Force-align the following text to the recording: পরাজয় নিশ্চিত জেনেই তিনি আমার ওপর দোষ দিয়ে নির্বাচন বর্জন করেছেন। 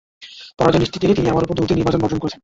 পরাজয় 0.57 0.81
নিশ্চিত 0.83 0.99
জেনেই 1.01 1.17
তিনি 1.19 1.27
আমার 1.33 1.43
ওপর 1.45 1.55
দোষ 1.57 1.65
দিয়ে 1.67 1.79
নির্বাচন 1.79 1.99
বর্জন 2.01 2.19
করেছেন। 2.21 2.39